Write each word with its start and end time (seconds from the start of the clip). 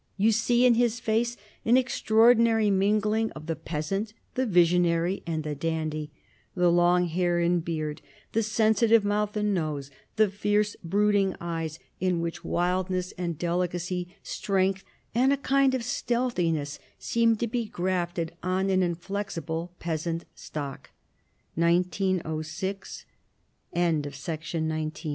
You 0.17 0.31
see 0.31 0.65
in 0.65 0.73
his 0.73 0.99
face 0.99 1.37
an 1.63 1.77
extraordinary 1.77 2.71
mingling 2.71 3.29
of 3.33 3.45
the 3.45 3.55
peasant, 3.55 4.15
the 4.33 4.47
visionary, 4.47 5.21
and 5.27 5.43
the 5.43 5.53
dandy: 5.53 6.09
the 6.55 6.71
long 6.71 7.05
hair 7.05 7.37
and 7.37 7.63
beard, 7.63 8.01
the 8.31 8.41
sensitive 8.41 9.05
mouth 9.05 9.37
and 9.37 9.53
nose, 9.53 9.91
the 10.15 10.27
fierce 10.27 10.75
brooding 10.83 11.35
eyes, 11.39 11.77
in 11.99 12.19
which 12.19 12.43
wildness 12.43 13.11
and 13.15 13.37
delicacy, 13.37 14.15
strength 14.23 14.83
and 15.13 15.31
a 15.31 15.37
kind 15.37 15.75
of 15.75 15.83
stealthiness, 15.83 16.79
seem 16.97 17.35
to 17.35 17.45
be 17.45 17.65
grafted 17.67 18.31
on 18.41 18.71
an 18.71 18.81
inflexible 18.81 19.71
peasant 19.77 20.25
stock. 20.33 20.89
1906. 21.55 23.05
HENRIK 23.71 24.07
IB 24.07 24.93